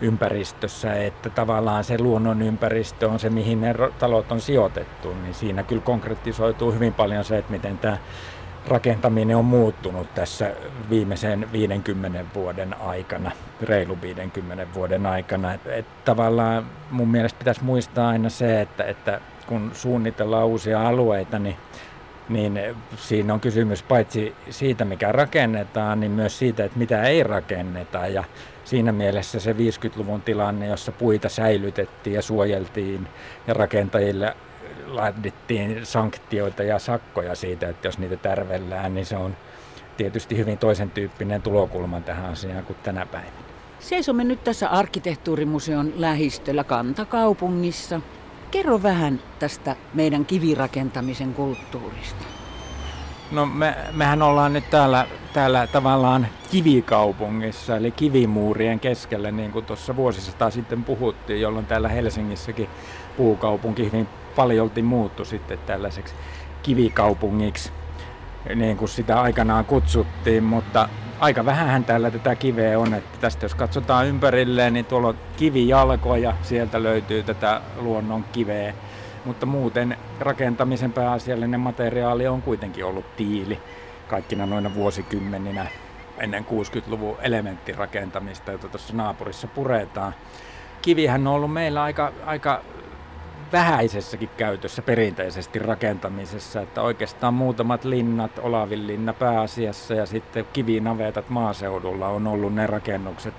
ympäristössä, 0.00 0.94
että 0.94 1.30
tavallaan 1.30 1.84
se 1.84 1.98
luonnon 1.98 2.42
ympäristö 2.42 3.08
on 3.08 3.18
se, 3.18 3.30
mihin 3.30 3.60
ne 3.60 3.74
talot 3.98 4.32
on 4.32 4.40
sijoitettu, 4.40 5.14
niin 5.22 5.34
siinä 5.34 5.62
kyllä 5.62 5.82
konkretisoituu 5.82 6.72
hyvin 6.72 6.94
paljon 6.94 7.24
se, 7.24 7.38
että 7.38 7.52
miten 7.52 7.78
tämä 7.78 7.98
rakentaminen 8.68 9.36
on 9.36 9.44
muuttunut 9.44 10.14
tässä 10.14 10.50
viimeisen 10.90 11.52
50 11.52 12.24
vuoden 12.34 12.74
aikana, 12.80 13.30
reilu 13.62 13.98
50 14.02 14.66
vuoden 14.74 15.06
aikana. 15.06 15.54
Että 15.54 15.74
et 15.74 15.86
tavallaan 16.04 16.66
mun 16.90 17.08
mielestä 17.08 17.38
pitäisi 17.38 17.64
muistaa 17.64 18.08
aina 18.08 18.28
se, 18.28 18.60
että, 18.60 18.84
että 18.84 19.20
kun 19.46 19.70
suunnitellaan 19.74 20.46
uusia 20.46 20.88
alueita, 20.88 21.38
niin 21.38 21.56
niin 22.28 22.60
siinä 22.96 23.34
on 23.34 23.40
kysymys 23.40 23.82
paitsi 23.82 24.34
siitä, 24.50 24.84
mikä 24.84 25.12
rakennetaan, 25.12 26.00
niin 26.00 26.12
myös 26.12 26.38
siitä, 26.38 26.64
että 26.64 26.78
mitä 26.78 27.02
ei 27.02 27.22
rakenneta. 27.22 28.06
Ja 28.06 28.24
siinä 28.64 28.92
mielessä 28.92 29.40
se 29.40 29.52
50-luvun 29.52 30.22
tilanne, 30.22 30.66
jossa 30.66 30.92
puita 30.92 31.28
säilytettiin 31.28 32.14
ja 32.14 32.22
suojeltiin 32.22 33.08
ja 33.46 33.54
rakentajille 33.54 34.36
laadittiin 34.86 35.86
sanktioita 35.86 36.62
ja 36.62 36.78
sakkoja 36.78 37.34
siitä, 37.34 37.68
että 37.68 37.88
jos 37.88 37.98
niitä 37.98 38.16
tärvellään, 38.16 38.94
niin 38.94 39.06
se 39.06 39.16
on 39.16 39.36
tietysti 39.96 40.36
hyvin 40.36 40.58
toisen 40.58 40.90
tyyppinen 40.90 41.42
tulokulma 41.42 42.00
tähän 42.00 42.32
asiaan 42.32 42.64
kuin 42.64 42.76
tänä 42.82 43.06
päivänä. 43.06 43.44
Seisomme 43.80 44.24
nyt 44.24 44.44
tässä 44.44 44.68
arkkitehtuurimuseon 44.68 45.92
lähistöllä 45.96 46.64
kantakaupungissa. 46.64 48.00
Kerro 48.50 48.82
vähän 48.82 49.20
tästä 49.38 49.76
meidän 49.94 50.24
kivirakentamisen 50.24 51.34
kulttuurista. 51.34 52.24
No 53.34 53.46
me, 53.46 53.76
mehän 53.92 54.22
ollaan 54.22 54.52
nyt 54.52 54.70
täällä, 54.70 55.06
täällä 55.32 55.66
tavallaan 55.66 56.26
kivikaupungissa, 56.50 57.76
eli 57.76 57.90
kivimuurien 57.90 58.80
keskellä, 58.80 59.30
niin 59.30 59.52
kuin 59.52 59.64
tuossa 59.64 59.96
vuosisata 59.96 60.50
sitten 60.50 60.84
puhuttiin, 60.84 61.40
jolloin 61.40 61.66
täällä 61.66 61.88
Helsingissäkin 61.88 62.68
puukaupunki 63.16 63.84
hyvin 63.84 64.08
paljolti 64.36 64.82
muuttui 64.82 65.26
sitten 65.26 65.58
tällaiseksi 65.66 66.14
kivikaupungiksi, 66.62 67.70
niin 68.54 68.76
kuin 68.76 68.88
sitä 68.88 69.20
aikanaan 69.20 69.64
kutsuttiin, 69.64 70.44
mutta 70.44 70.88
aika 71.20 71.44
vähän 71.44 71.84
täällä 71.84 72.10
tätä 72.10 72.34
kiveä 72.34 72.78
on, 72.78 72.94
että 72.94 73.18
tästä 73.20 73.44
jos 73.44 73.54
katsotaan 73.54 74.06
ympärilleen, 74.06 74.72
niin 74.72 74.84
tuolla 74.84 75.08
on 75.08 75.18
kivijalkoja, 75.36 76.34
sieltä 76.42 76.82
löytyy 76.82 77.22
tätä 77.22 77.60
luonnon 77.76 78.24
kiveä 78.32 78.74
mutta 79.24 79.46
muuten 79.46 79.96
rakentamisen 80.20 80.92
pääasiallinen 80.92 81.60
materiaali 81.60 82.26
on 82.26 82.42
kuitenkin 82.42 82.84
ollut 82.84 83.16
tiili 83.16 83.58
kaikkina 84.08 84.46
noina 84.46 84.74
vuosikymmeninä 84.74 85.66
ennen 86.18 86.44
60-luvun 86.44 87.16
elementtirakentamista, 87.22 88.52
jota 88.52 88.68
tuossa 88.68 88.96
naapurissa 88.96 89.46
puretaan. 89.46 90.14
Kivihän 90.82 91.26
on 91.26 91.34
ollut 91.34 91.52
meillä 91.52 91.82
aika, 91.82 92.12
aika 92.26 92.62
vähäisessäkin 93.52 94.30
käytössä 94.36 94.82
perinteisesti 94.82 95.58
rakentamisessa, 95.58 96.60
että 96.60 96.82
oikeastaan 96.82 97.34
muutamat 97.34 97.84
linnat, 97.84 98.38
Olavin 98.38 98.86
linna 98.86 99.12
pääasiassa 99.12 99.94
ja 99.94 100.06
sitten 100.06 100.46
kivinavetat 100.52 101.28
maaseudulla 101.28 102.08
on 102.08 102.26
ollut 102.26 102.54
ne 102.54 102.66
rakennukset, 102.66 103.34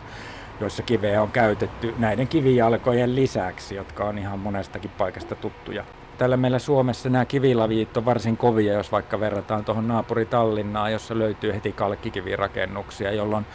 joissa 0.60 0.84
kiveä 0.84 1.22
on 1.22 1.32
käytetty 1.32 1.94
näiden 1.98 2.28
kivijalkojen 2.28 3.16
lisäksi, 3.16 3.76
jotka 3.76 4.06
on 4.06 4.18
ihan 4.18 4.40
monestakin 4.40 4.92
paikasta 4.98 5.36
tuttuja. 5.36 5.84
Täällä 6.18 6.38
meillä 6.38 6.60
Suomessa 6.60 7.10
nämä 7.10 7.26
kivilaviit 7.26 7.98
on 7.98 8.06
varsin 8.06 8.38
kovia, 8.38 8.74
jos 8.74 8.92
vaikka 8.92 9.20
verrataan 9.20 9.66
tuohon 9.66 9.88
naapuri 9.88 10.26
Tallinnaan, 10.26 10.92
jossa 10.92 11.18
löytyy 11.18 11.54
heti 11.54 11.72
kalkkikivirakennuksia, 11.72 13.12
jolloin, 13.12 13.46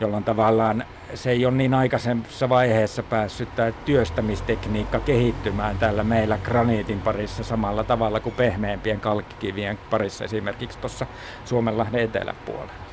jolloin 0.00 0.24
tavallaan 0.24 0.84
se 1.14 1.30
ei 1.30 1.46
ole 1.46 1.54
niin 1.54 1.74
aikaisemmassa 1.74 2.48
vaiheessa 2.48 3.02
päässyt 3.02 3.56
tämä 3.56 3.72
työstämistekniikka 3.72 5.00
kehittymään 5.00 5.78
täällä 5.78 6.04
meillä 6.04 6.38
graniitin 6.44 7.00
parissa 7.00 7.44
samalla 7.44 7.84
tavalla 7.84 8.20
kuin 8.20 8.34
pehmeämpien 8.34 9.00
kalkkikivien 9.00 9.78
parissa 9.90 10.24
esimerkiksi 10.24 10.78
tuossa 10.78 11.06
Suomenlahden 11.44 12.00
eteläpuolella. 12.00 12.89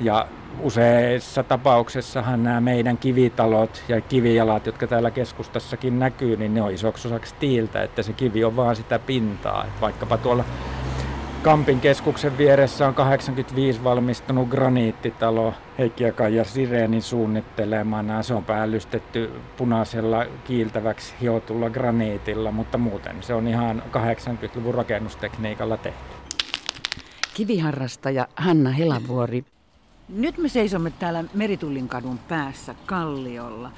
Ja 0.00 0.26
useissa 0.60 1.42
tapauksessahan 1.42 2.44
nämä 2.44 2.60
meidän 2.60 2.98
kivitalot 2.98 3.82
ja 3.88 4.00
kivijalat, 4.00 4.66
jotka 4.66 4.86
täällä 4.86 5.10
keskustassakin 5.10 5.98
näkyy, 5.98 6.36
niin 6.36 6.54
ne 6.54 6.62
on 6.62 6.72
isoksi 6.72 7.08
osaksi 7.08 7.34
tiiltä, 7.40 7.82
että 7.82 8.02
se 8.02 8.12
kivi 8.12 8.44
on 8.44 8.56
vaan 8.56 8.76
sitä 8.76 8.98
pintaa. 8.98 9.64
Että 9.64 9.80
vaikkapa 9.80 10.16
tuolla 10.16 10.44
Kampin 11.42 11.80
keskuksen 11.80 12.38
vieressä 12.38 12.88
on 12.88 12.94
85 12.94 13.84
valmistunut 13.84 14.48
graniittitalo 14.48 15.54
Heikki 15.78 16.04
ja 16.04 16.12
Kaija 16.12 16.44
Sireenin 16.44 17.02
suunnittelemana. 17.02 18.22
Se 18.22 18.34
on 18.34 18.44
päällystetty 18.44 19.30
punaisella 19.56 20.26
kiiltäväksi 20.44 21.14
hiotulla 21.20 21.70
graniitilla, 21.70 22.52
mutta 22.52 22.78
muuten 22.78 23.22
se 23.22 23.34
on 23.34 23.48
ihan 23.48 23.82
80-luvun 23.90 24.74
rakennustekniikalla 24.74 25.76
tehty. 25.76 26.14
Kiviharrastaja 27.34 28.28
Hanna 28.36 28.70
Helavuori 28.70 29.44
nyt 30.08 30.38
me 30.38 30.48
seisomme 30.48 30.90
täällä 30.90 31.24
Meritullin 31.34 31.88
kadun 31.88 32.18
päässä 32.18 32.74
Kalliolla. 32.86 33.70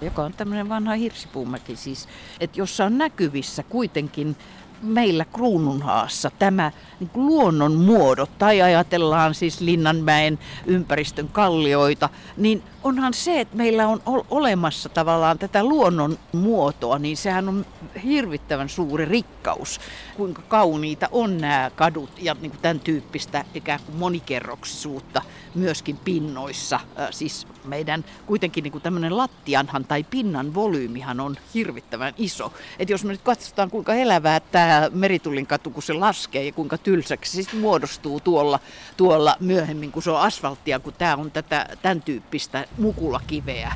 Joka 0.00 0.22
on 0.22 0.32
tämmöinen 0.32 0.68
vanha 0.68 0.94
hirsipuumäki 0.94 1.76
siis, 1.76 2.08
että 2.40 2.60
jossa 2.60 2.84
on 2.84 2.98
näkyvissä 2.98 3.62
kuitenkin 3.62 4.36
meillä 4.82 5.24
Kruununhaassa 5.24 6.30
tämä 6.38 6.72
niin 7.00 7.10
luonnon 7.14 7.74
muodot, 7.74 8.30
tai 8.38 8.62
ajatellaan 8.62 9.34
siis 9.34 9.60
Linnanmäen 9.60 10.38
ympäristön 10.66 11.28
kallioita, 11.28 12.08
niin 12.36 12.62
onhan 12.84 13.14
se, 13.14 13.40
että 13.40 13.56
meillä 13.56 13.88
on 13.88 14.00
olemassa 14.30 14.88
tavallaan 14.88 15.38
tätä 15.38 15.64
luonnon 15.64 16.18
muotoa, 16.32 16.98
niin 16.98 17.16
sehän 17.16 17.48
on 17.48 17.66
hirvittävän 18.04 18.68
suuri 18.68 19.04
rikkaus, 19.44 19.80
kuinka 20.16 20.42
kauniita 20.42 21.08
on 21.12 21.38
nämä 21.38 21.70
kadut 21.76 22.10
ja 22.18 22.36
niin 22.40 22.50
kuin 22.50 22.60
tämän 22.62 22.80
tyyppistä 22.80 23.44
ikään 23.54 23.80
kuin 23.86 23.96
monikerroksisuutta 23.96 25.22
myöskin 25.54 25.96
pinnoissa. 25.96 26.80
Siis 27.10 27.46
meidän 27.64 28.04
kuitenkin 28.26 28.64
niin 28.64 28.72
kuin 28.72 28.82
tämmöinen 28.82 29.16
lattianhan 29.16 29.84
tai 29.84 30.04
pinnan 30.04 30.54
volyymihan 30.54 31.20
on 31.20 31.36
hirvittävän 31.54 32.14
iso. 32.18 32.52
Et 32.78 32.90
jos 32.90 33.04
me 33.04 33.12
nyt 33.12 33.22
katsotaan 33.22 33.70
kuinka 33.70 33.94
elävää 33.94 34.40
tämä 34.40 34.90
Meritullin 34.92 35.46
katu, 35.46 35.70
kun 35.70 35.82
se 35.82 35.92
laskee 35.92 36.44
ja 36.44 36.52
kuinka 36.52 36.78
tylsäksi 36.78 37.42
se 37.42 37.56
muodostuu 37.56 38.20
tuolla, 38.20 38.60
tuolla 38.96 39.36
myöhemmin, 39.40 39.92
kun 39.92 40.02
se 40.02 40.10
on 40.10 40.20
asfalttia, 40.20 40.80
kun 40.80 40.92
tämä 40.92 41.16
on 41.16 41.30
tätä, 41.30 41.66
tämän 41.82 42.02
tyyppistä 42.02 42.66
mukulakiveä. 42.78 43.72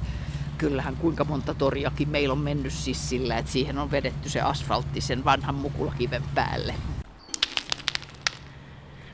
Kyllähän 0.58 0.96
kuinka 0.96 1.24
monta 1.24 1.54
toriakin 1.54 2.08
meillä 2.08 2.32
on 2.32 2.38
mennyt 2.38 2.72
siis 2.72 3.08
sillä, 3.08 3.38
että 3.38 3.52
siihen 3.52 3.78
on 3.78 3.90
vedetty 3.90 4.28
se 4.28 4.40
asfaltti 4.40 5.00
sen 5.00 5.24
vanhan 5.24 5.54
mukulakiven 5.54 6.22
päälle. 6.34 6.74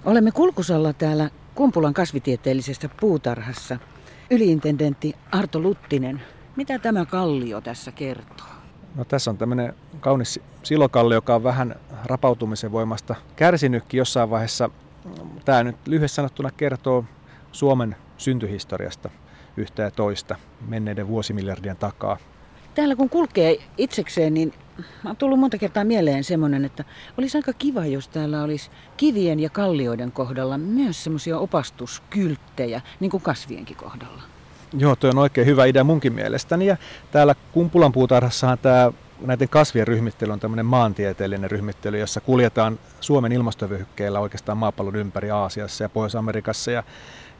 Olemme 0.04 0.30
kulkusalla 0.30 0.92
täällä 0.92 1.30
Kumpulan 1.54 1.94
kasvitieteellisessä 1.94 2.88
puutarhassa. 3.00 3.78
Yliintendentti 4.30 5.14
Arto 5.32 5.60
Luttinen, 5.60 6.22
mitä 6.56 6.78
tämä 6.78 7.04
kallio 7.04 7.60
tässä 7.60 7.92
kertoo? 7.92 8.46
No 8.94 9.04
tässä 9.04 9.30
on 9.30 9.38
tämmöinen 9.38 9.74
kaunis 10.00 10.40
silokallio, 10.62 11.16
joka 11.16 11.34
on 11.34 11.42
vähän 11.42 11.74
rapautumisen 12.04 12.72
voimasta 12.72 13.14
kärsinytkin 13.36 13.98
jossain 13.98 14.30
vaiheessa. 14.30 14.70
Tämä 15.44 15.64
nyt 15.64 15.76
lyhyesti 15.86 16.16
sanottuna 16.16 16.50
kertoo 16.50 17.04
Suomen 17.52 17.96
syntyhistoriasta 18.18 19.10
yhtä 19.56 19.82
ja 19.82 19.90
toista 19.90 20.36
menneiden 20.68 21.08
vuosimiljardien 21.08 21.76
takaa. 21.76 22.16
Täällä 22.74 22.96
kun 22.96 23.08
kulkee 23.08 23.56
itsekseen, 23.78 24.34
niin 24.34 24.52
on 25.04 25.16
tullut 25.16 25.38
monta 25.38 25.58
kertaa 25.58 25.84
mieleen 25.84 26.24
semmoinen, 26.24 26.64
että 26.64 26.84
olisi 27.18 27.38
aika 27.38 27.52
kiva, 27.52 27.86
jos 27.86 28.08
täällä 28.08 28.42
olisi 28.42 28.70
kivien 28.96 29.40
ja 29.40 29.50
kallioiden 29.50 30.12
kohdalla 30.12 30.58
myös 30.58 31.04
semmoisia 31.04 31.38
opastuskylttejä, 31.38 32.80
niin 33.00 33.10
kuin 33.10 33.22
kasvienkin 33.22 33.76
kohdalla. 33.76 34.22
Joo, 34.78 34.96
tuo 34.96 35.10
on 35.10 35.18
oikein 35.18 35.46
hyvä 35.46 35.64
idea 35.64 35.84
munkin 35.84 36.12
mielestäni. 36.12 36.66
Ja 36.66 36.76
täällä 37.12 37.34
Kumpulan 37.52 37.92
puutarhassahan 37.92 38.58
tämä 38.58 38.92
näiden 39.20 39.48
kasvien 39.48 39.86
ryhmittely 39.86 40.32
on 40.32 40.40
tämmöinen 40.40 40.66
maantieteellinen 40.66 41.50
ryhmittely, 41.50 41.98
jossa 41.98 42.20
kuljetaan 42.20 42.78
Suomen 43.00 43.32
ilmastovyhykkeellä 43.32 44.20
oikeastaan 44.20 44.58
maapallon 44.58 44.96
ympäri 44.96 45.30
Aasiassa 45.30 45.84
ja 45.84 45.88
Pohjois-Amerikassa. 45.88 46.70
Ja, 46.70 46.82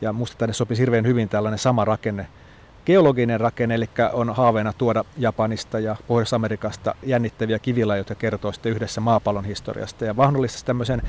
ja 0.00 0.12
musta 0.12 0.38
tänne 0.38 0.52
sopisi 0.52 0.80
hirveän 0.82 1.06
hyvin 1.06 1.28
tällainen 1.28 1.58
sama 1.58 1.84
rakenne 1.84 2.26
geologinen 2.86 3.40
rakenne, 3.40 3.74
eli 3.74 3.88
on 4.12 4.34
haaveena 4.34 4.72
tuoda 4.72 5.04
Japanista 5.18 5.78
ja 5.78 5.96
Pohjois-Amerikasta 6.06 6.94
jännittäviä 7.02 7.58
kivilajoja, 7.58 8.00
jotka 8.00 8.14
kertoo 8.14 8.52
sitten 8.52 8.72
yhdessä 8.72 9.00
maapallon 9.00 9.44
historiasta. 9.44 10.04
Ja 10.04 10.14
mahdollisesti 10.14 10.66
tämmöisen 10.66 11.02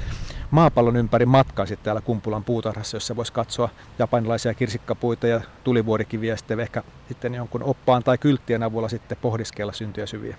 maapallon 0.52 0.96
ympäri 0.96 1.26
matkan 1.26 1.68
sitten 1.68 1.86
täällä 1.86 2.02
Kumpulan 2.02 2.44
puutarhassa, 2.44 2.98
jossa 2.98 3.16
voisi 3.16 3.34
katsoa 3.34 3.70
japanilaisia 4.00 4.54
kirsikkapuita 4.54 5.28
ja 5.28 5.42
tulivuorikiviä 5.64 6.34
ja 6.34 6.38
sitten 6.38 6.60
ehkä 6.60 6.84
sitten 7.08 7.36
jonkun 7.36 7.64
oppaan 7.64 8.04
tai 8.04 8.18
kylttien 8.18 8.64
avulla 8.64 8.90
sitten 8.90 9.18
pohdiskella 9.22 9.74
syntyjä 9.74 10.06
syviä. 10.06 10.36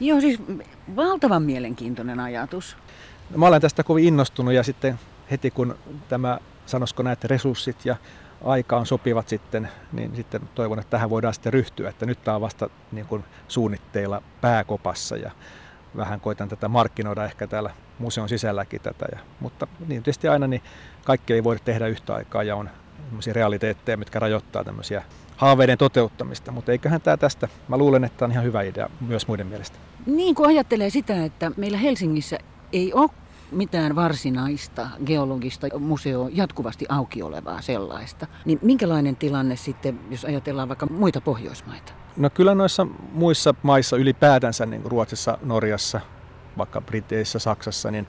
Joo, 0.00 0.20
siis 0.20 0.40
valtavan 0.96 1.42
mielenkiintoinen 1.42 2.20
ajatus. 2.20 2.76
No, 3.30 3.38
mä 3.38 3.46
olen 3.46 3.60
tästä 3.60 3.82
kovin 3.82 4.04
innostunut 4.04 4.54
ja 4.54 4.62
sitten 4.62 4.98
heti 5.30 5.50
kun 5.50 5.76
tämä, 6.08 6.38
sanoisiko 6.66 7.02
näitä 7.02 7.28
resurssit 7.28 7.84
ja 7.84 7.96
aikaan 8.44 8.86
sopivat 8.86 9.28
sitten, 9.28 9.68
niin 9.92 10.16
sitten 10.16 10.40
toivon, 10.54 10.78
että 10.78 10.90
tähän 10.90 11.10
voidaan 11.10 11.34
sitten 11.34 11.52
ryhtyä. 11.52 11.88
Että 11.88 12.06
nyt 12.06 12.24
tämä 12.24 12.34
on 12.34 12.40
vasta 12.40 12.70
niin 12.92 13.06
kuin 13.06 13.24
suunnitteilla 13.48 14.22
pääkopassa 14.40 15.16
ja 15.16 15.30
vähän 15.96 16.20
koitan 16.20 16.48
tätä 16.48 16.68
markkinoida 16.68 17.24
ehkä 17.24 17.46
täällä 17.46 17.70
museon 17.98 18.28
sisälläkin 18.28 18.80
tätä. 18.80 19.06
Ja, 19.12 19.18
mutta 19.40 19.66
niin 19.88 20.02
tietysti 20.02 20.28
aina 20.28 20.46
niin 20.46 20.62
kaikki 21.04 21.32
ei 21.32 21.44
voida 21.44 21.60
tehdä 21.64 21.86
yhtä 21.86 22.14
aikaa 22.14 22.42
ja 22.42 22.56
on 22.56 22.70
realiteetteja, 23.32 23.96
mitkä 23.96 24.18
rajoittaa 24.18 24.64
tämmöisiä 24.64 25.02
haaveiden 25.36 25.78
toteuttamista, 25.78 26.52
mutta 26.52 26.72
eiköhän 26.72 27.00
tämä 27.00 27.16
tästä, 27.16 27.48
mä 27.68 27.76
luulen, 27.76 28.04
että 28.04 28.18
tämä 28.18 28.26
on 28.26 28.32
ihan 28.32 28.44
hyvä 28.44 28.62
idea 28.62 28.90
myös 29.00 29.28
muiden 29.28 29.46
mielestä. 29.46 29.76
Niin 30.06 30.34
kuin 30.34 30.48
ajattelee 30.48 30.90
sitä, 30.90 31.24
että 31.24 31.50
meillä 31.56 31.78
Helsingissä 31.78 32.38
ei 32.72 32.92
ole 32.92 33.10
mitään 33.50 33.96
varsinaista 33.96 34.88
geologista 35.06 35.66
museo 35.78 36.28
jatkuvasti 36.32 36.86
auki 36.88 37.22
olevaa 37.22 37.62
sellaista. 37.62 38.26
Niin 38.44 38.58
minkälainen 38.62 39.16
tilanne 39.16 39.56
sitten, 39.56 40.00
jos 40.10 40.24
ajatellaan 40.24 40.68
vaikka 40.68 40.86
muita 40.86 41.20
Pohjoismaita? 41.20 41.92
No 42.16 42.30
kyllä 42.30 42.54
noissa 42.54 42.86
muissa 43.12 43.54
maissa 43.62 43.96
ylipäätänsä, 43.96 44.66
niin 44.66 44.82
kuin 44.82 44.92
Ruotsissa, 44.92 45.38
Norjassa, 45.42 46.00
vaikka 46.58 46.80
Briteissä, 46.80 47.38
Saksassa, 47.38 47.90
niin, 47.90 48.06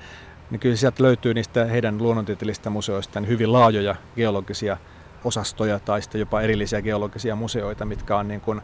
niin 0.52 0.60
kyllä 0.60 0.76
sieltä 0.76 1.04
löytyy 1.04 1.34
niistä 1.34 1.66
heidän 1.66 1.98
luonnontieteellisistä 1.98 2.70
museoista 2.70 3.20
niin 3.20 3.30
hyvin 3.30 3.54
laajoja 3.54 3.96
geologisia 4.16 4.78
osastoja 5.24 5.80
tai 5.80 6.02
sitten 6.02 6.20
jopa 6.20 6.42
erillisiä 6.42 6.82
geologisia 6.82 7.36
museoita, 7.36 7.86
mitkä 7.86 8.18
on 8.18 8.28
niin 8.28 8.42
kuin 8.42 8.62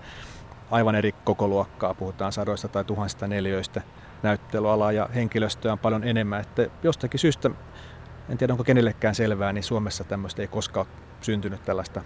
aivan 0.71 0.95
eri 0.95 1.11
kokoluokkaa, 1.23 1.93
puhutaan 1.93 2.31
sadoista 2.31 2.67
tai 2.67 2.85
tuhansista 2.85 3.27
neljöistä 3.27 3.81
näyttelyalaa 4.23 4.91
ja 4.91 5.09
henkilöstöä 5.15 5.71
on 5.71 5.79
paljon 5.79 6.03
enemmän. 6.03 6.41
Että 6.41 6.67
jostakin 6.83 7.19
syystä, 7.19 7.49
en 8.29 8.37
tiedä 8.37 8.53
onko 8.53 8.63
kenellekään 8.63 9.15
selvää, 9.15 9.53
niin 9.53 9.63
Suomessa 9.63 10.03
tämmöistä 10.03 10.41
ei 10.41 10.47
koskaan 10.47 10.85
syntynyt 11.21 11.65
tällaista 11.65 12.01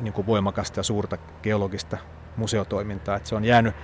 niin 0.00 0.12
kuin 0.12 0.26
voimakasta 0.26 0.80
ja 0.80 0.84
suurta 0.84 1.18
geologista 1.42 1.98
museotoimintaa. 2.36 3.16
Että 3.16 3.28
se 3.28 3.34
on 3.34 3.44
jäänyt, 3.44 3.74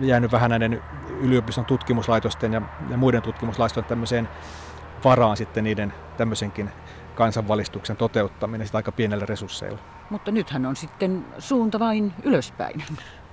jäänyt 0.00 0.32
vähän 0.32 0.50
näiden 0.50 0.82
yliopiston 1.20 1.64
tutkimuslaitosten 1.64 2.52
ja, 2.52 2.62
ja 2.90 2.96
muiden 2.96 3.22
tutkimuslaitosten 3.22 3.84
tämmöiseen 3.84 4.28
varaan 5.04 5.36
sitten 5.36 5.64
niiden 5.64 5.94
tämmöisenkin 6.16 6.70
kansanvalistuksen 7.14 7.96
toteuttaminen 7.96 8.66
sitä 8.66 8.78
aika 8.78 8.92
pienellä 8.92 9.26
resursseilla. 9.26 9.78
Mutta 10.10 10.30
nythän 10.30 10.66
on 10.66 10.76
sitten 10.76 11.24
suunta 11.38 11.78
vain 11.78 12.12
ylöspäin. 12.22 12.84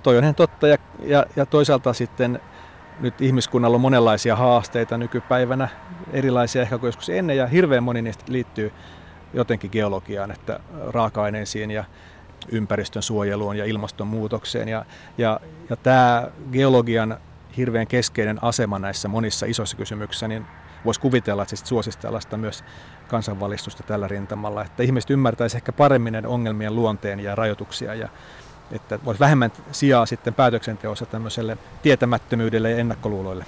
Toi 0.02 0.18
on 0.18 0.24
ihan 0.24 0.34
totta 0.34 0.68
ja, 0.68 0.78
ja, 1.00 1.26
ja 1.36 1.46
toisaalta 1.46 1.92
sitten 1.92 2.40
nyt 3.00 3.20
ihmiskunnalla 3.20 3.74
on 3.74 3.80
monenlaisia 3.80 4.36
haasteita 4.36 4.98
nykypäivänä, 4.98 5.68
erilaisia 6.12 6.62
ehkä 6.62 6.78
kuin 6.78 6.88
joskus 6.88 7.08
ennen, 7.08 7.36
ja 7.36 7.46
hirveän 7.46 7.82
moni 7.82 8.02
niistä 8.02 8.24
liittyy 8.28 8.72
jotenkin 9.34 9.70
geologiaan, 9.72 10.30
että 10.30 10.60
raaka-aineisiin 10.88 11.70
ja 11.70 11.84
ympäristön 12.48 13.02
suojeluun 13.02 13.56
ja 13.56 13.64
ilmastonmuutokseen. 13.64 14.68
Ja, 14.68 14.84
ja, 15.18 15.40
ja 15.70 15.76
tämä 15.76 16.28
geologian 16.52 17.18
hirveän 17.56 17.86
keskeinen 17.86 18.38
asema 18.44 18.78
näissä 18.78 19.08
monissa 19.08 19.46
isoissa 19.46 19.76
kysymyksissä, 19.76 20.28
niin 20.28 20.46
voisi 20.84 21.00
kuvitella, 21.00 21.42
että 21.42 21.56
se 21.56 21.66
suosisi 21.66 21.98
tällaista 21.98 22.36
myös 22.36 22.64
kansanvalistusta 23.08 23.82
tällä 23.82 24.08
rintamalla, 24.08 24.64
että 24.64 24.82
ihmiset 24.82 25.10
ymmärtäisivät 25.10 25.60
ehkä 25.60 25.72
paremmin 25.72 26.26
ongelmien 26.26 26.76
luonteen 26.76 27.20
ja 27.20 27.34
rajoituksia 27.34 27.94
ja 27.94 28.08
että 28.72 28.98
olisi 29.06 29.20
vähemmän 29.20 29.52
sijaa 29.72 30.06
sitten 30.06 30.34
päätöksenteossa 30.34 31.06
tämmöiselle 31.06 31.58
tietämättömyydelle 31.82 32.70
ja 32.70 32.76
ennakkoluuloille. 32.76 33.44